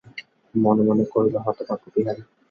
মনে 0.53 0.81
মনে 0.83 1.03
কহিল, 1.11 1.35
হতভাগ্য 1.45 1.85
বিহারী। 1.95 2.21